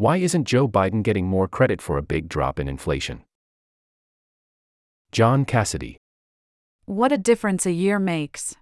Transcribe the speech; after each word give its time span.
Why 0.00 0.16
isn't 0.16 0.46
Joe 0.46 0.66
Biden 0.66 1.02
getting 1.02 1.26
more 1.26 1.46
credit 1.46 1.82
for 1.82 1.98
a 1.98 2.02
big 2.02 2.26
drop 2.26 2.58
in 2.58 2.68
inflation? 2.68 3.22
John 5.12 5.44
Cassidy. 5.44 5.98
What 6.86 7.12
a 7.12 7.18
difference 7.18 7.66
a 7.66 7.70
year 7.70 7.98
makes. 7.98 8.56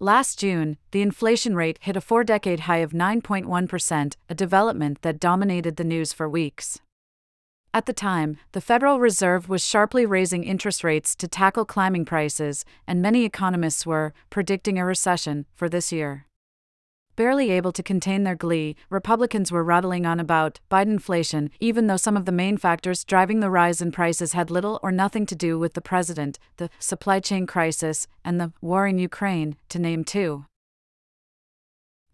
Last 0.00 0.40
June, 0.40 0.76
the 0.90 1.02
inflation 1.02 1.54
rate 1.54 1.78
hit 1.82 1.96
a 1.96 2.00
four 2.00 2.24
decade 2.24 2.60
high 2.66 2.78
of 2.78 2.90
9.1%, 2.90 4.16
a 4.28 4.34
development 4.34 5.02
that 5.02 5.20
dominated 5.20 5.76
the 5.76 5.84
news 5.84 6.12
for 6.12 6.28
weeks. 6.28 6.80
At 7.72 7.86
the 7.86 7.92
time, 7.92 8.36
the 8.50 8.60
Federal 8.60 8.98
Reserve 8.98 9.48
was 9.48 9.64
sharply 9.64 10.04
raising 10.04 10.42
interest 10.42 10.82
rates 10.82 11.14
to 11.14 11.28
tackle 11.28 11.64
climbing 11.64 12.06
prices, 12.06 12.64
and 12.88 13.00
many 13.00 13.24
economists 13.24 13.86
were 13.86 14.12
predicting 14.30 14.80
a 14.80 14.84
recession 14.84 15.46
for 15.54 15.68
this 15.68 15.92
year. 15.92 16.26
Barely 17.20 17.50
able 17.50 17.72
to 17.72 17.82
contain 17.82 18.24
their 18.24 18.34
glee, 18.34 18.76
Republicans 18.88 19.52
were 19.52 19.62
rattling 19.62 20.06
on 20.06 20.18
about 20.18 20.58
Bidenflation, 20.70 21.50
even 21.60 21.86
though 21.86 21.98
some 21.98 22.16
of 22.16 22.24
the 22.24 22.32
main 22.32 22.56
factors 22.56 23.04
driving 23.04 23.40
the 23.40 23.50
rise 23.50 23.82
in 23.82 23.92
prices 23.92 24.32
had 24.32 24.50
little 24.50 24.80
or 24.82 24.90
nothing 24.90 25.26
to 25.26 25.34
do 25.34 25.58
with 25.58 25.74
the 25.74 25.82
president, 25.82 26.38
the 26.56 26.70
supply 26.78 27.20
chain 27.20 27.46
crisis, 27.46 28.06
and 28.24 28.40
the 28.40 28.54
war 28.62 28.86
in 28.86 28.98
Ukraine, 28.98 29.56
to 29.68 29.78
name 29.78 30.02
two. 30.02 30.46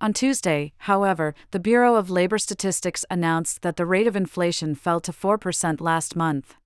On 0.01 0.13
Tuesday, 0.13 0.73
however, 0.79 1.37
the 1.53 1.61
Bureau 1.61 1.95
of 1.95 2.11
Labor 2.11 2.37
Statistics 2.37 3.05
announced 3.09 3.63
that 3.63 3.77
the 3.77 3.87
rate 3.87 4.09
of 4.09 4.17
inflation 4.17 4.75
fell 4.75 4.99
to 4.99 5.13
4% 5.13 5.81
last 5.81 6.17
month. 6.17 6.57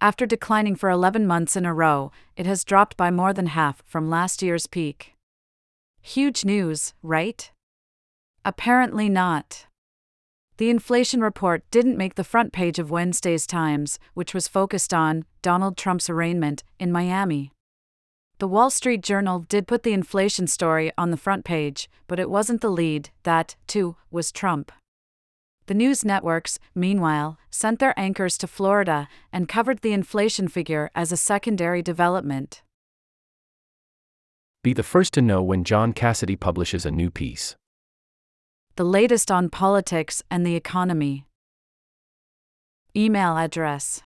After 0.00 0.26
declining 0.26 0.76
for 0.76 0.90
11 0.90 1.26
months 1.26 1.56
in 1.56 1.66
a 1.66 1.74
row, 1.74 2.12
it 2.36 2.46
has 2.46 2.62
dropped 2.62 2.96
by 2.96 3.10
more 3.10 3.32
than 3.32 3.48
half 3.48 3.82
from 3.84 4.08
last 4.08 4.42
year's 4.42 4.68
peak. 4.68 5.14
Huge 6.00 6.44
news, 6.44 6.94
right? 7.02 7.50
Apparently 8.48 9.10
not. 9.10 9.66
The 10.56 10.70
inflation 10.70 11.20
report 11.20 11.70
didn't 11.70 11.98
make 11.98 12.14
the 12.14 12.24
front 12.24 12.50
page 12.50 12.78
of 12.78 12.90
Wednesday's 12.90 13.46
Times, 13.46 13.98
which 14.14 14.32
was 14.32 14.48
focused 14.48 14.94
on 14.94 15.26
Donald 15.42 15.76
Trump's 15.76 16.08
arraignment 16.08 16.64
in 16.80 16.90
Miami. 16.90 17.52
The 18.38 18.48
Wall 18.48 18.70
Street 18.70 19.02
Journal 19.02 19.40
did 19.40 19.66
put 19.66 19.82
the 19.82 19.92
inflation 19.92 20.46
story 20.46 20.90
on 20.96 21.10
the 21.10 21.18
front 21.18 21.44
page, 21.44 21.90
but 22.06 22.18
it 22.18 22.30
wasn't 22.30 22.62
the 22.62 22.70
lead, 22.70 23.10
that, 23.24 23.54
too, 23.66 23.96
was 24.10 24.32
Trump. 24.32 24.72
The 25.66 25.74
news 25.74 26.02
networks, 26.02 26.58
meanwhile, 26.74 27.36
sent 27.50 27.80
their 27.80 27.92
anchors 28.00 28.38
to 28.38 28.46
Florida 28.46 29.08
and 29.30 29.46
covered 29.46 29.80
the 29.82 29.92
inflation 29.92 30.48
figure 30.48 30.90
as 30.94 31.12
a 31.12 31.18
secondary 31.18 31.82
development. 31.82 32.62
Be 34.64 34.72
the 34.72 34.82
first 34.82 35.12
to 35.12 35.20
know 35.20 35.42
when 35.42 35.64
John 35.64 35.92
Cassidy 35.92 36.34
publishes 36.34 36.86
a 36.86 36.90
new 36.90 37.10
piece. 37.10 37.57
The 38.78 38.84
latest 38.84 39.32
on 39.32 39.50
politics 39.50 40.22
and 40.30 40.46
the 40.46 40.54
economy. 40.54 41.24
Email 42.94 43.36
address 43.36 44.04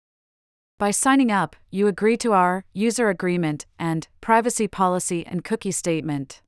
by 0.79 0.91
signing 0.91 1.31
up, 1.31 1.57
you 1.71 1.89
agree 1.89 2.17
to 2.17 2.33
our 2.33 2.65
user 2.73 3.11
agreement 3.11 3.67
and 3.79 4.09
privacy 4.23 4.67
policy 4.67 5.27
and 5.27 5.45
cookie 5.45 5.73
statement. 5.73 6.41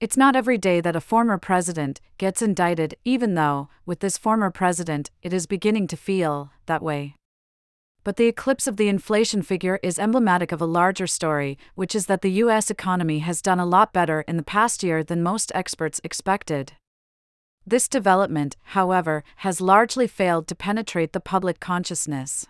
It's 0.00 0.18
not 0.18 0.36
every 0.36 0.58
day 0.58 0.82
that 0.82 0.94
a 0.94 1.00
former 1.00 1.38
president 1.38 1.98
gets 2.18 2.42
indicted, 2.42 2.94
even 3.06 3.36
though, 3.36 3.70
with 3.86 4.00
this 4.00 4.18
former 4.18 4.50
president, 4.50 5.10
it 5.22 5.32
is 5.32 5.46
beginning 5.46 5.86
to 5.86 5.96
feel 5.96 6.50
that 6.66 6.82
way. 6.82 7.16
But 8.02 8.16
the 8.16 8.26
eclipse 8.26 8.66
of 8.66 8.76
the 8.76 8.88
inflation 8.88 9.42
figure 9.42 9.78
is 9.82 9.98
emblematic 9.98 10.52
of 10.52 10.60
a 10.60 10.66
larger 10.66 11.06
story, 11.06 11.58
which 11.74 11.94
is 11.94 12.06
that 12.06 12.22
the 12.22 12.32
U.S. 12.44 12.70
economy 12.70 13.18
has 13.18 13.42
done 13.42 13.60
a 13.60 13.66
lot 13.66 13.92
better 13.92 14.22
in 14.22 14.36
the 14.36 14.42
past 14.42 14.82
year 14.82 15.04
than 15.04 15.22
most 15.22 15.52
experts 15.54 16.00
expected. 16.02 16.72
This 17.66 17.88
development, 17.88 18.56
however, 18.62 19.22
has 19.36 19.60
largely 19.60 20.06
failed 20.06 20.48
to 20.48 20.54
penetrate 20.54 21.12
the 21.12 21.20
public 21.20 21.60
consciousness. 21.60 22.46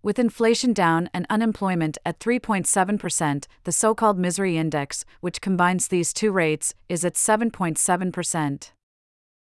With 0.00 0.18
inflation 0.18 0.72
down 0.72 1.10
and 1.12 1.26
unemployment 1.28 1.98
at 2.04 2.18
3.7%, 2.18 3.46
the 3.64 3.72
so 3.72 3.94
called 3.94 4.18
misery 4.18 4.56
index, 4.56 5.04
which 5.20 5.40
combines 5.40 5.88
these 5.88 6.12
two 6.12 6.32
rates, 6.32 6.74
is 6.88 7.04
at 7.04 7.14
7.7%. 7.14 8.70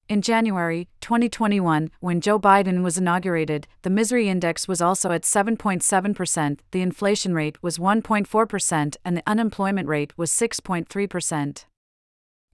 In 0.09 0.23
January 0.23 0.89
2021, 1.01 1.91
when 2.01 2.21
Joe 2.21 2.39
Biden 2.39 2.83
was 2.83 2.97
inaugurated, 2.97 3.69
the 3.83 3.91
misery 3.91 4.29
index 4.29 4.67
was 4.67 4.81
also 4.81 5.13
at 5.13 5.23
7.7%, 5.23 6.59
the 6.71 6.81
inflation 6.81 7.35
rate 7.35 7.63
was 7.63 7.79
1.4%, 7.79 8.97
and 9.05 9.17
the 9.17 9.23
unemployment 9.27 9.87
rate 9.87 10.17
was 10.17 10.31
6.3% 10.31 11.65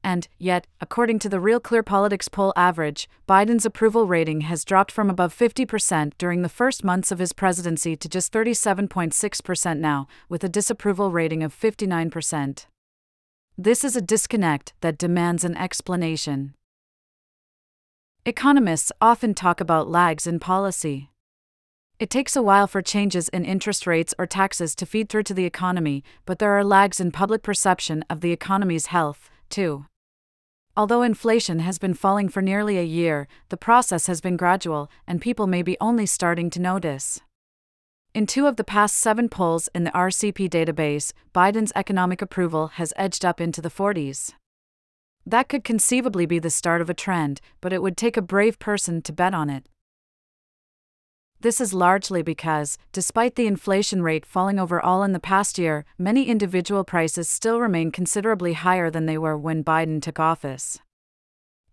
and, 0.04 0.28
yet, 0.38 0.66
according 0.82 1.18
to 1.18 1.30
the 1.30 1.40
Real 1.40 1.58
Clear 1.58 1.82
Politics 1.82 2.28
poll 2.28 2.52
average, 2.54 3.08
Biden's 3.26 3.64
approval 3.64 4.06
rating 4.06 4.42
has 4.42 4.64
dropped 4.64 4.92
from 4.92 5.08
above 5.08 5.34
50% 5.34 6.12
during 6.18 6.42
the 6.42 6.48
first 6.50 6.84
months 6.84 7.10
of 7.10 7.18
his 7.18 7.32
presidency 7.32 7.96
to 7.96 8.08
just 8.08 8.30
37.6% 8.30 9.78
now, 9.78 10.06
with 10.28 10.44
a 10.44 10.48
disapproval 10.48 11.10
rating 11.10 11.42
of 11.42 11.58
59%. 11.58 12.66
This 13.56 13.82
is 13.82 13.96
a 13.96 14.02
disconnect 14.02 14.74
that 14.82 14.98
demands 14.98 15.42
an 15.42 15.56
explanation. 15.56 16.54
Economists 18.26 18.90
often 19.02 19.34
talk 19.34 19.60
about 19.60 19.90
lags 19.90 20.26
in 20.26 20.40
policy. 20.40 21.10
It 21.98 22.08
takes 22.08 22.34
a 22.34 22.42
while 22.42 22.66
for 22.66 22.80
changes 22.80 23.28
in 23.28 23.44
interest 23.44 23.86
rates 23.86 24.14
or 24.18 24.26
taxes 24.26 24.74
to 24.76 24.86
feed 24.86 25.10
through 25.10 25.24
to 25.24 25.34
the 25.34 25.44
economy, 25.44 26.02
but 26.24 26.38
there 26.38 26.52
are 26.52 26.64
lags 26.64 27.00
in 27.00 27.12
public 27.12 27.42
perception 27.42 28.02
of 28.08 28.22
the 28.22 28.32
economy's 28.32 28.86
health, 28.86 29.28
too. 29.50 29.84
Although 30.74 31.02
inflation 31.02 31.58
has 31.58 31.78
been 31.78 31.92
falling 31.92 32.30
for 32.30 32.40
nearly 32.40 32.78
a 32.78 32.82
year, 32.82 33.28
the 33.50 33.58
process 33.58 34.06
has 34.06 34.22
been 34.22 34.38
gradual, 34.38 34.90
and 35.06 35.20
people 35.20 35.46
may 35.46 35.60
be 35.60 35.76
only 35.78 36.06
starting 36.06 36.48
to 36.48 36.58
notice. 36.58 37.20
In 38.14 38.24
two 38.24 38.46
of 38.46 38.56
the 38.56 38.64
past 38.64 38.96
seven 38.96 39.28
polls 39.28 39.68
in 39.74 39.84
the 39.84 39.90
RCP 39.90 40.48
database, 40.48 41.12
Biden's 41.34 41.72
economic 41.76 42.22
approval 42.22 42.68
has 42.68 42.94
edged 42.96 43.22
up 43.22 43.38
into 43.38 43.60
the 43.60 43.68
40s. 43.68 44.32
That 45.26 45.48
could 45.48 45.64
conceivably 45.64 46.26
be 46.26 46.38
the 46.38 46.50
start 46.50 46.80
of 46.80 46.90
a 46.90 46.94
trend, 46.94 47.40
but 47.60 47.72
it 47.72 47.82
would 47.82 47.96
take 47.96 48.16
a 48.16 48.22
brave 48.22 48.58
person 48.58 49.00
to 49.02 49.12
bet 49.12 49.34
on 49.34 49.48
it. 49.48 49.66
This 51.40 51.60
is 51.60 51.74
largely 51.74 52.22
because, 52.22 52.78
despite 52.92 53.34
the 53.34 53.46
inflation 53.46 54.02
rate 54.02 54.24
falling 54.24 54.58
overall 54.58 55.02
in 55.02 55.12
the 55.12 55.20
past 55.20 55.58
year, 55.58 55.84
many 55.98 56.24
individual 56.24 56.84
prices 56.84 57.28
still 57.28 57.60
remain 57.60 57.90
considerably 57.90 58.54
higher 58.54 58.90
than 58.90 59.04
they 59.04 59.18
were 59.18 59.36
when 59.36 59.62
Biden 59.62 60.00
took 60.00 60.18
office. 60.18 60.78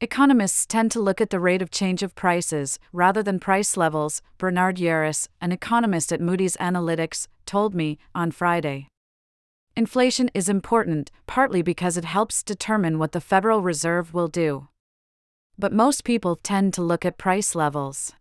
Economists 0.01 0.65
tend 0.65 0.91
to 0.91 0.99
look 0.99 1.21
at 1.21 1.29
the 1.29 1.39
rate 1.39 1.61
of 1.61 1.71
change 1.71 2.03
of 2.03 2.15
prices 2.15 2.79
rather 2.91 3.23
than 3.23 3.39
price 3.39 3.77
levels, 3.77 4.21
Bernard 4.37 4.77
Yaros, 4.77 5.27
an 5.39 5.51
economist 5.51 6.11
at 6.11 6.19
Moody's 6.19 6.57
Analytics, 6.57 7.27
told 7.45 7.73
me 7.73 7.97
on 8.13 8.31
Friday. 8.31 8.90
Inflation 9.75 10.29
is 10.33 10.49
important, 10.49 11.11
partly 11.27 11.61
because 11.61 11.95
it 11.95 12.03
helps 12.03 12.43
determine 12.43 12.99
what 12.99 13.13
the 13.13 13.21
Federal 13.21 13.61
Reserve 13.61 14.13
will 14.13 14.27
do. 14.27 14.67
But 15.57 15.71
most 15.71 16.03
people 16.03 16.35
tend 16.35 16.73
to 16.73 16.81
look 16.81 17.05
at 17.05 17.17
price 17.17 17.55
levels. 17.55 18.13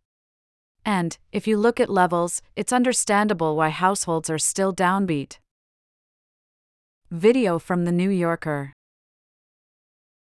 And, 0.84 1.19
if 1.33 1.49
you 1.49 1.56
look 1.56 1.81
at 1.81 1.91
levels, 1.91 2.41
it's 2.55 2.72
understandable 2.72 3.56
why 3.56 3.71
households 3.71 4.31
are 4.31 4.38
still 4.38 4.72
downbeat. 4.72 5.38
Video 7.11 7.59
from 7.59 7.84
The 7.84 7.93
New 7.93 8.11
Yorker 8.11 8.72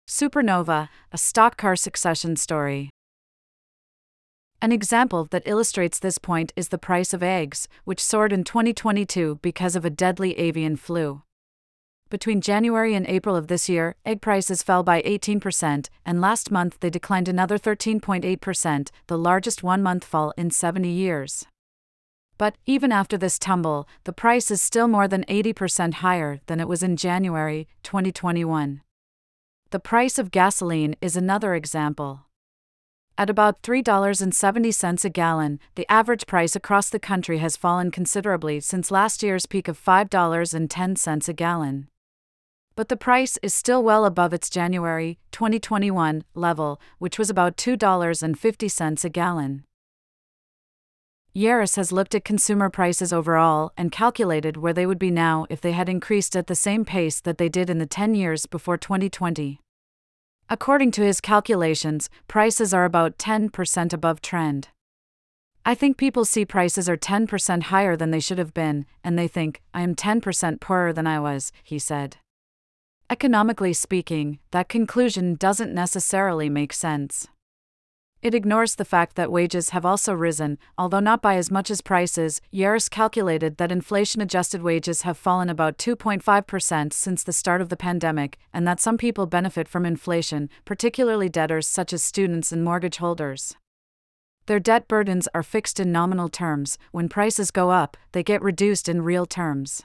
Supernova, 0.08 0.90
a 1.12 1.18
stock 1.18 1.58
car 1.58 1.76
succession 1.76 2.36
story. 2.36 2.92
An 4.62 4.72
example 4.72 5.26
that 5.32 5.44
illustrates 5.46 6.00
this 6.00 6.18
point 6.18 6.54
is 6.56 6.70
the 6.70 6.78
price 6.78 7.14
of 7.14 7.22
eggs, 7.22 7.68
which 7.84 8.04
soared 8.04 8.34
in 8.34 8.44
2022 8.44 9.40
because 9.42 9.76
of 9.76 9.86
a 9.86 9.90
deadly 9.90 10.38
avian 10.40 10.76
flu. 10.76 11.22
Between 12.10 12.40
January 12.40 12.94
and 12.94 13.06
April 13.08 13.36
of 13.36 13.48
this 13.48 13.68
year, 13.68 13.96
egg 14.06 14.22
prices 14.22 14.64
fell 14.64 14.84
by 14.84 15.02
18%, 15.02 15.90
and 16.06 16.22
last 16.22 16.52
month 16.52 16.80
they 16.80 16.90
declined 16.90 17.28
another 17.28 17.58
13.8%, 17.58 18.90
the 19.08 19.18
largest 19.18 19.64
one 19.64 19.82
month 19.84 20.06
fall 20.06 20.32
in 20.38 20.52
70 20.52 20.88
years. 20.88 21.46
But, 22.38 22.56
even 22.66 22.92
after 22.92 23.18
this 23.18 23.40
tumble, 23.40 23.88
the 24.04 24.14
price 24.14 24.52
is 24.52 24.62
still 24.62 24.88
more 24.88 25.08
than 25.08 25.24
80% 25.26 25.96
higher 25.96 26.42
than 26.46 26.60
it 26.60 26.68
was 26.68 26.84
in 26.84 26.96
January 26.96 27.68
2021. 27.84 28.82
The 29.72 29.80
price 29.80 30.20
of 30.20 30.32
gasoline 30.32 30.96
is 31.02 31.18
another 31.18 31.56
example. 31.56 32.25
At 33.18 33.30
about 33.30 33.62
$3.70 33.62 35.06
a 35.06 35.10
gallon, 35.10 35.60
the 35.76 35.90
average 35.90 36.28
price 36.28 36.56
across 36.56 36.90
the 36.90 37.00
country 37.00 37.38
has 37.38 37.56
fallen 37.58 37.92
considerably 37.92 38.60
since 38.60 38.92
last 38.92 39.24
year's 39.24 39.46
peak 39.46 39.68
of 39.68 39.84
$5.10 39.84 41.30
a 41.30 41.34
gallon 41.34 41.88
but 42.76 42.90
the 42.90 42.98
price 42.98 43.40
is 43.42 43.54
still 43.54 43.82
well 43.82 44.06
above 44.06 44.34
its 44.34 44.50
January 44.50 45.18
2021 45.32 46.24
level, 46.34 46.80
which 47.00 47.18
was 47.18 47.30
about 47.30 47.58
$2.50 47.58 49.04
a 49.04 49.10
gallon. 49.10 49.64
Yaros 51.36 51.76
has 51.76 51.92
looked 51.92 52.16
at 52.16 52.24
consumer 52.24 52.70
prices 52.70 53.12
overall 53.12 53.72
and 53.76 53.92
calculated 53.92 54.56
where 54.56 54.74
they 54.74 54.86
would 54.86 55.00
be 55.00 55.12
now 55.12 55.46
if 55.50 55.60
they 55.60 55.74
had 55.74 55.90
increased 55.90 56.36
at 56.36 56.48
the 56.48 56.56
same 56.56 56.86
pace 56.86 57.20
that 57.22 57.38
they 57.38 57.50
did 57.50 57.70
in 57.70 57.78
the 57.78 57.86
10 57.86 58.16
years 58.16 58.46
before 58.46 58.78
2020. 58.78 59.60
According 60.48 60.92
to 60.92 61.02
his 61.02 61.22
calculations, 61.22 62.08
prices 62.28 62.74
are 62.74 62.86
about 62.86 63.18
10% 63.18 63.94
above 63.94 64.22
trend. 64.22 64.68
I 65.66 65.74
think 65.74 65.98
people 65.98 66.24
see 66.24 66.46
prices 66.46 66.88
are 66.88 66.98
10% 66.98 67.64
higher 67.64 67.96
than 67.98 68.12
they 68.12 68.20
should 68.20 68.38
have 68.38 68.54
been, 68.54 68.86
and 69.04 69.18
they 69.18 69.28
think, 69.28 69.64
I 69.74 69.82
am 69.82 69.96
10% 69.96 70.60
poorer 70.60 70.94
than 70.94 71.08
I 71.08 71.20
was, 71.20 71.52
he 71.64 71.80
said. 71.80 72.18
Economically 73.10 73.74
speaking, 73.74 74.38
that 74.52 74.70
conclusion 74.70 75.34
doesn't 75.34 75.74
necessarily 75.74 76.50
make 76.50 76.74
sense. 76.74 77.28
It 78.26 78.34
ignores 78.34 78.74
the 78.74 78.86
fact 78.86 79.18
that 79.18 79.32
wages 79.32 79.70
have 79.70 79.86
also 79.86 80.12
risen, 80.12 80.58
although 80.80 81.00
not 81.00 81.22
by 81.22 81.36
as 81.36 81.52
much 81.52 81.70
as 81.70 81.82
prices. 81.82 82.42
Yaros 82.52 82.90
calculated 82.90 83.58
that 83.58 83.72
inflation 83.72 84.20
adjusted 84.20 84.64
wages 84.64 85.04
have 85.04 85.16
fallen 85.16 85.48
about 85.48 85.78
2.5% 85.78 86.92
since 86.92 87.24
the 87.24 87.32
start 87.32 87.62
of 87.62 87.70
the 87.70 87.78
pandemic, 87.78 88.40
and 88.52 88.68
that 88.68 88.80
some 88.80 88.98
people 88.98 89.28
benefit 89.28 89.68
from 89.68 89.86
inflation, 89.86 90.50
particularly 90.66 91.30
debtors 91.30 91.68
such 91.68 91.94
as 91.94 92.04
students 92.04 92.52
and 92.52 92.64
mortgage 92.64 92.98
holders. 92.98 93.54
Their 94.48 94.60
debt 94.60 94.88
burdens 94.88 95.28
are 95.36 95.44
fixed 95.44 95.80
in 95.80 95.92
nominal 95.92 96.28
terms, 96.28 96.80
when 96.92 97.08
prices 97.08 97.52
go 97.52 97.70
up, 97.70 97.96
they 98.12 98.24
get 98.24 98.42
reduced 98.42 98.90
in 98.90 99.04
real 99.04 99.28
terms. 99.28 99.84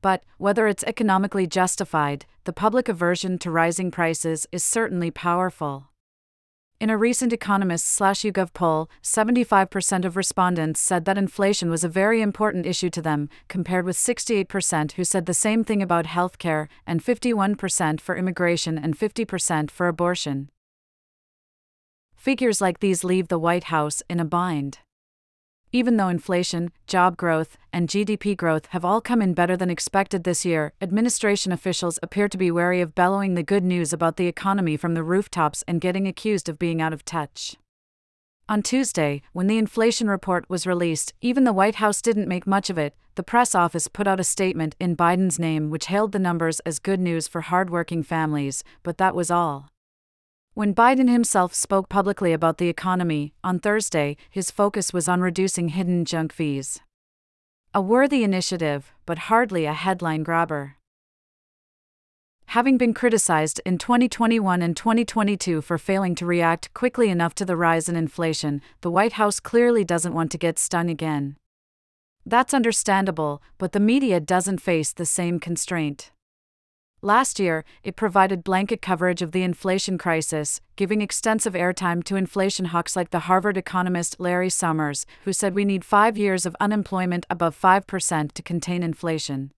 But, 0.00 0.22
whether 0.38 0.68
it's 0.68 0.84
economically 0.84 1.48
justified, 1.48 2.26
the 2.44 2.52
public 2.52 2.88
aversion 2.88 3.38
to 3.38 3.50
rising 3.50 3.90
prices 3.90 4.46
is 4.52 4.62
certainly 4.62 5.10
powerful. 5.10 5.89
In 6.80 6.88
a 6.88 6.96
recent 6.96 7.30
Economist 7.30 7.86
slash 7.86 8.22
YouGov 8.22 8.54
poll, 8.54 8.88
75% 9.02 10.06
of 10.06 10.16
respondents 10.16 10.80
said 10.80 11.04
that 11.04 11.18
inflation 11.18 11.68
was 11.68 11.84
a 11.84 11.90
very 11.90 12.22
important 12.22 12.64
issue 12.64 12.88
to 12.88 13.02
them, 13.02 13.28
compared 13.48 13.84
with 13.84 13.98
68% 13.98 14.92
who 14.92 15.04
said 15.04 15.26
the 15.26 15.34
same 15.34 15.62
thing 15.62 15.82
about 15.82 16.06
healthcare, 16.06 16.68
and 16.86 17.04
51% 17.04 18.00
for 18.00 18.16
immigration 18.16 18.78
and 18.78 18.98
50% 18.98 19.70
for 19.70 19.88
abortion. 19.88 20.48
Figures 22.14 22.62
like 22.62 22.80
these 22.80 23.04
leave 23.04 23.28
the 23.28 23.38
White 23.38 23.64
House 23.64 24.02
in 24.08 24.18
a 24.18 24.24
bind. 24.24 24.78
Even 25.72 25.96
though 25.96 26.08
inflation, 26.08 26.72
job 26.88 27.16
growth, 27.16 27.56
and 27.72 27.88
GDP 27.88 28.36
growth 28.36 28.66
have 28.70 28.84
all 28.84 29.00
come 29.00 29.22
in 29.22 29.34
better 29.34 29.56
than 29.56 29.70
expected 29.70 30.24
this 30.24 30.44
year, 30.44 30.72
administration 30.80 31.52
officials 31.52 31.96
appear 32.02 32.28
to 32.28 32.36
be 32.36 32.50
wary 32.50 32.80
of 32.80 32.96
bellowing 32.96 33.34
the 33.34 33.44
good 33.44 33.62
news 33.62 33.92
about 33.92 34.16
the 34.16 34.26
economy 34.26 34.76
from 34.76 34.94
the 34.94 35.04
rooftops 35.04 35.62
and 35.68 35.80
getting 35.80 36.08
accused 36.08 36.48
of 36.48 36.58
being 36.58 36.82
out 36.82 36.92
of 36.92 37.04
touch. 37.04 37.56
On 38.48 38.62
Tuesday, 38.62 39.22
when 39.32 39.46
the 39.46 39.58
inflation 39.58 40.08
report 40.10 40.44
was 40.50 40.66
released, 40.66 41.12
even 41.20 41.44
the 41.44 41.52
White 41.52 41.76
House 41.76 42.02
didn't 42.02 42.26
make 42.26 42.48
much 42.48 42.68
of 42.68 42.76
it. 42.76 42.96
The 43.14 43.22
press 43.22 43.54
office 43.54 43.86
put 43.86 44.08
out 44.08 44.18
a 44.18 44.24
statement 44.24 44.74
in 44.80 44.96
Biden's 44.96 45.38
name 45.38 45.70
which 45.70 45.86
hailed 45.86 46.10
the 46.10 46.18
numbers 46.18 46.58
as 46.60 46.80
good 46.80 46.98
news 46.98 47.28
for 47.28 47.42
hardworking 47.42 48.02
families, 48.02 48.64
but 48.82 48.98
that 48.98 49.14
was 49.14 49.30
all. 49.30 49.68
When 50.60 50.74
Biden 50.74 51.08
himself 51.08 51.54
spoke 51.54 51.88
publicly 51.88 52.34
about 52.34 52.58
the 52.58 52.68
economy, 52.68 53.32
on 53.42 53.60
Thursday, 53.60 54.18
his 54.28 54.50
focus 54.50 54.92
was 54.92 55.08
on 55.08 55.22
reducing 55.22 55.70
hidden 55.70 56.04
junk 56.04 56.34
fees. 56.34 56.80
A 57.72 57.80
worthy 57.80 58.22
initiative, 58.22 58.92
but 59.06 59.30
hardly 59.30 59.64
a 59.64 59.72
headline 59.72 60.22
grabber. 60.22 60.76
Having 62.48 62.76
been 62.76 62.92
criticized 62.92 63.62
in 63.64 63.78
2021 63.78 64.60
and 64.60 64.76
2022 64.76 65.62
for 65.62 65.78
failing 65.78 66.14
to 66.16 66.26
react 66.26 66.74
quickly 66.74 67.08
enough 67.08 67.34
to 67.36 67.46
the 67.46 67.56
rise 67.56 67.88
in 67.88 67.96
inflation, 67.96 68.60
the 68.82 68.90
White 68.90 69.14
House 69.14 69.40
clearly 69.40 69.82
doesn't 69.82 70.12
want 70.12 70.30
to 70.32 70.36
get 70.36 70.58
stung 70.58 70.90
again. 70.90 71.38
That's 72.26 72.52
understandable, 72.52 73.40
but 73.56 73.72
the 73.72 73.80
media 73.80 74.20
doesn't 74.20 74.60
face 74.60 74.92
the 74.92 75.06
same 75.06 75.40
constraint. 75.40 76.10
Last 77.02 77.40
year, 77.40 77.64
it 77.82 77.96
provided 77.96 78.44
blanket 78.44 78.82
coverage 78.82 79.22
of 79.22 79.32
the 79.32 79.42
inflation 79.42 79.96
crisis, 79.96 80.60
giving 80.76 81.00
extensive 81.00 81.54
airtime 81.54 82.04
to 82.04 82.16
inflation 82.16 82.66
hawks 82.66 82.94
like 82.94 83.08
the 83.08 83.20
Harvard 83.20 83.56
economist 83.56 84.20
Larry 84.20 84.50
Summers, 84.50 85.06
who 85.24 85.32
said 85.32 85.54
we 85.54 85.64
need 85.64 85.82
five 85.82 86.18
years 86.18 86.44
of 86.44 86.54
unemployment 86.60 87.24
above 87.30 87.58
5% 87.58 88.32
to 88.32 88.42
contain 88.42 88.82
inflation. 88.82 89.50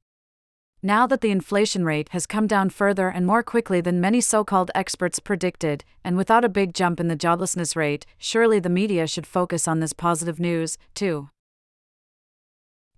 Now 0.84 1.04
that 1.08 1.20
the 1.20 1.32
inflation 1.32 1.84
rate 1.84 2.10
has 2.10 2.28
come 2.28 2.46
down 2.46 2.70
further 2.70 3.08
and 3.08 3.26
more 3.26 3.42
quickly 3.42 3.80
than 3.80 4.00
many 4.00 4.20
so 4.20 4.44
called 4.44 4.70
experts 4.72 5.18
predicted, 5.18 5.82
and 6.04 6.16
without 6.16 6.44
a 6.44 6.48
big 6.48 6.74
jump 6.74 7.00
in 7.00 7.08
the 7.08 7.16
joblessness 7.16 7.74
rate, 7.74 8.06
surely 8.18 8.60
the 8.60 8.68
media 8.68 9.08
should 9.08 9.26
focus 9.26 9.66
on 9.66 9.80
this 9.80 9.92
positive 9.92 10.38
news, 10.38 10.78
too. 10.94 11.28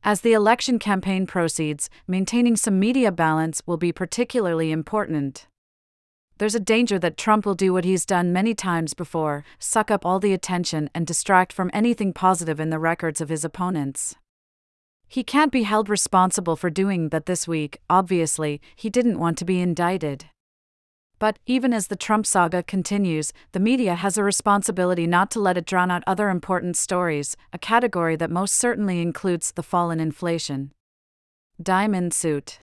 As 0.06 0.20
the 0.20 0.34
election 0.34 0.78
campaign 0.78 1.26
proceeds, 1.26 1.88
maintaining 2.06 2.56
some 2.56 2.78
media 2.78 3.10
balance 3.10 3.62
will 3.64 3.78
be 3.78 3.90
particularly 3.90 4.70
important. 4.70 5.46
There's 6.36 6.54
a 6.54 6.60
danger 6.60 6.98
that 6.98 7.16
Trump 7.16 7.46
will 7.46 7.54
do 7.54 7.72
what 7.72 7.86
he's 7.86 8.04
done 8.04 8.30
many 8.30 8.54
times 8.54 8.92
before 8.92 9.46
suck 9.58 9.90
up 9.90 10.04
all 10.04 10.20
the 10.20 10.34
attention 10.34 10.90
and 10.94 11.06
distract 11.06 11.54
from 11.54 11.70
anything 11.72 12.12
positive 12.12 12.60
in 12.60 12.68
the 12.68 12.78
records 12.78 13.22
of 13.22 13.30
his 13.30 13.46
opponents. 13.46 14.14
He 15.08 15.24
can't 15.24 15.50
be 15.50 15.62
held 15.62 15.88
responsible 15.88 16.56
for 16.56 16.68
doing 16.68 17.08
that 17.08 17.24
this 17.24 17.48
week, 17.48 17.78
obviously, 17.88 18.60
he 18.76 18.90
didn't 18.90 19.18
want 19.18 19.38
to 19.38 19.46
be 19.46 19.58
indicted. 19.58 20.26
But, 21.19 21.38
even 21.46 21.72
as 21.72 21.87
the 21.87 21.96
Trump 21.96 22.26
saga 22.26 22.62
continues, 22.62 23.32
the 23.52 23.61
media 23.61 23.94
has 23.94 24.19
a 24.19 24.25
responsibility 24.25 25.06
not 25.06 25.31
to 25.32 25.40
let 25.40 25.56
it 25.56 25.66
drown 25.66 25.90
out 25.90 26.02
other 26.06 26.28
important 26.28 26.76
stories, 26.76 27.37
a 27.52 27.58
category 27.58 28.16
that 28.16 28.31
most 28.31 28.55
certainly 28.55 29.00
includes 29.00 29.52
the 29.52 29.62
fall 29.62 29.90
in 29.90 30.00
inflation. 30.00 30.72
Diamond 31.62 32.12
Suit 32.12 32.58